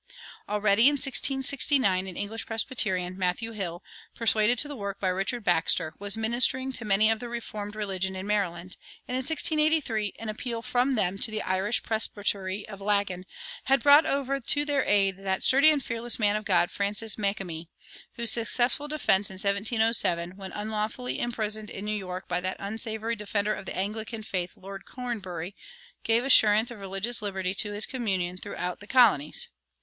[0.49, 3.83] Already, in 1669, an English Presbyterian, Matthew Hill,
[4.15, 8.15] persuaded to the work by Richard Baxter, was ministering to "many of the Reformed religion"
[8.15, 8.77] in Maryland;
[9.07, 13.27] and in 1683 an appeal from them to the Irish presbytery of Laggan
[13.65, 17.67] had brought over to their aid that sturdy and fearless man of God, Francis Makemie,
[18.13, 23.53] whose successful defense in 1707, when unlawfully imprisoned in New York by that unsavory defender
[23.53, 25.55] of the Anglican faith, Lord Cornbury,
[26.03, 29.47] gave assurance of religious liberty to his communion throughout the colonies.